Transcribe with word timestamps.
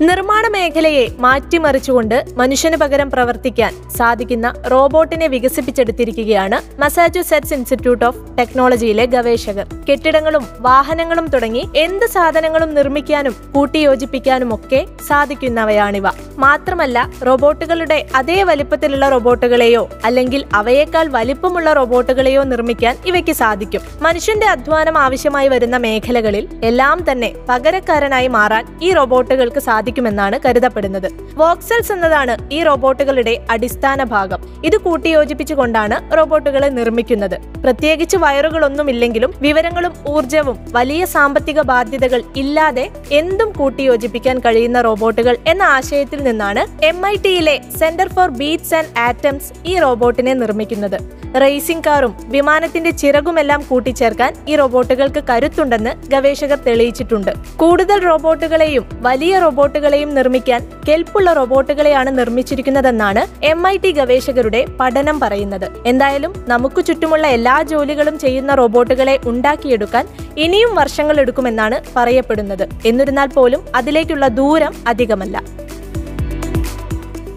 നിർമ്മാണ 0.00 0.48
മേഖലയെ 0.48 1.08
മാറ്റിമറിച്ചുകൊണ്ട് 1.18 2.24
മനുഷ്യന് 2.36 2.76
പകരം 2.76 3.10
പ്രവർത്തിക്കാൻ 3.10 3.90
സാധിക്കുന്ന 3.96 4.54
റോബോട്ടിനെ 4.70 5.26
വികസിപ്പിച്ചെടുത്തിരിക്കുകയാണ് 5.26 6.80
മസാച്യുസെറ്റ്സ് 6.80 7.54
ഇൻസ്റ്റിറ്റ്യൂട്ട് 7.54 8.04
ഓഫ് 8.04 8.38
ടെക്നോളജിയിലെ 8.38 9.04
ഗവേഷകർ. 9.04 9.66
കെട്ടിടങ്ങളും 9.90 10.46
വാഹനങ്ങളും 10.58 11.26
തുടങ്ങി 11.26 11.68
എന്ത് 11.76 12.06
സാധനങ്ങളും 12.06 12.74
നിർമ്മിക്കാനും 12.74 13.36
കൂട്ടിയോജിപ്പിക്കാനും 13.54 14.54
ഒക്കെ 14.54 14.86
സാധിക്കുന്നവയാണിവ. 15.08 16.06
മാത്രമല്ല 16.38 17.10
റോബോട്ടുകളുടെ 17.26 18.06
അതേ 18.14 18.42
വലിപ്പത്തിലുള്ള 18.42 19.08
റോബോട്ടുകളെയോ 19.08 19.88
അല്ലെങ്കിൽ 20.04 20.44
അവയേക്കാൾ 20.54 21.06
വലിപ്പമുള്ള 21.08 21.72
റോബോട്ടുകളെയോ 21.72 22.42
നിർമ്മിക്കാൻ 22.42 22.96
ഇവയ്ക്ക് 23.06 23.32
സാധിക്കും. 23.32 23.80
മനുഷ്യന്റെ 24.02 24.46
അധ്വാനം 24.46 24.98
ആവശ്യമായി 24.98 25.48
വരുന്ന 25.48 25.76
മേഖലകളിൽ 25.76 26.48
എല്ലാം 26.64 27.12
തന്നെ 27.12 27.34
പകരക്കാരനായി 27.48 28.28
മാറാൻ 28.28 28.78
ഈ 28.82 28.92
റോബോട്ടുകൾക്ക് 28.92 29.58
സാധിക്കുമെന്നാണ് 29.88 30.36
കരുതപ്പെടുന്നത്. 30.44 31.06
വോക്സൽസ് 31.40 31.92
എന്നതാണ് 31.94 32.34
ഈ 32.56 32.58
റോബോട്ടുകളുടെ 32.68 33.32
അടിസ്ഥാന 33.54 34.02
ഭാഗം. 34.14 34.40
ഇത് 34.68 34.76
കൂട്ടിയോജിപ്പിച്ചുകൊണ്ടാണ് 34.86 35.96
റോബോട്ടുകളെ 36.16 36.68
നിർമ്മിക്കുന്നത്. 36.78 37.36
പ്രത്യേകിച്ച് 37.64 38.16
വയറുകളൊന്നുമില്ലെങ്കിലും 38.24 39.30
വിവരങ്ങളും 39.46 39.92
ഊർജവും 40.14 40.56
വലിയ 40.76 41.02
സാമ്പത്തിക 41.14 41.60
ബാധ്യതകൾ 41.70 42.20
ഇല്ലാതെ 42.42 42.84
എന്തും 43.20 43.50
കൂട്ടിയോജിപ്പിക്കാൻ 43.60 44.38
കഴിയുന്ന 44.46 44.80
റോബോട്ടുകൾ 44.88 45.34
എന്ന 45.52 45.62
ആശയത്തിൽ 45.76 46.20
നിന്നാണ് 46.28 46.64
M 46.90 47.00
I 47.12 47.14
ടിയിലെ 47.24 47.56
centre 47.80 48.10
for 48.16 48.28
bits 48.42 48.74
and 48.80 48.92
atoms 49.06 49.50
ഈ 49.70 49.74
റോബോട്ടിനെ 49.84 50.34
നിർമ്മിക്കുന്നത്. 50.42 50.98
റേസിംഗ് 51.42 51.84
കാറും 51.86 52.12
വിമാനത്തിന്റെ 52.34 52.90
ചിറകുമെല്ലാം 53.00 53.60
കൂട്ടിച്ചേർക്കാൻ 53.70 54.30
ഈ 54.50 54.52
റോബോട്ടുകൾക്ക് 54.60 55.20
കരുത്തുണ്ടെന്ന് 55.30 55.92
ഗവേഷകർ 56.12 56.58
തെളിയിച്ചിട്ടുണ്ട്. 56.66 57.32
കൂടുതൽ 57.62 57.98
റോബോട്ടുകളെയും 58.08 58.84
വലിയ 59.06 59.34
റോബോട്ടുകളെയും 59.78 60.14
നിർമ്മിക്കാൻ 60.14 60.60
കെൽപ്പുള്ള 60.88 61.32
റോബോട്ടുകളെയാണ് 61.32 62.10
നിർമ്മിച്ചിരിക്കുന്നതെന്നാണ് 62.18 63.22
എം 63.44 63.60
ഐ 63.68 63.76
ടി 63.76 63.90
ഗവേഷകരുടെ 63.90 64.60
പഠനം 64.80 65.20
പറയുന്നത്. 65.20 65.66
എന്തായാലും 65.86 66.32
നമുക്ക് 66.48 66.80
ചുറ്റുമുള്ള 66.84 67.26
എല്ലാ 67.26 67.62
ജോലികളും 67.62 68.18
ചെയ്യുന്ന 68.18 68.54
റോബോട്ടുകളെ 68.54 69.14
ഉണ്ടാക്കിയെടുക്കാൻ 69.24 70.08
ഇനിയും 70.36 70.74
വർഷങ്ങൾ 70.74 71.20
എടുക്കുമെന്നാണ് 71.20 71.78
പറയപ്പെടുന്നത്. 71.96 72.64
എന്നിരുന്നാൽ 72.86 73.28
പോലും 73.28 73.62
അതിലേക്കുള്ള 73.76 74.28
ദൂരം 74.40 74.74
അധികമല്ല. 74.88 75.42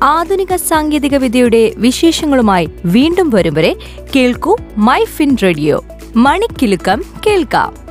ആധുനിക 0.03 0.55
സാങ്കേതിക 0.55 1.15
വിദ്യയുടെ 1.17 1.63
വിശേഷങ്ങളുമായി 1.77 2.67
വീണ്ടും 2.85 3.29
വരും 3.29 3.53
വരെ 3.53 3.75
കേൾക്കൂ 4.15 4.57
മൈ 4.77 5.03
ഫിൻ 5.05 5.37
റേഡിയോ. 5.43 5.83
മണിക്കിലുക്കം 6.15 7.01
കേൾക്കാം. 7.27 7.90